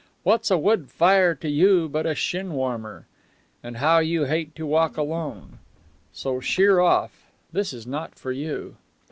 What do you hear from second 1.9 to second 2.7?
a shin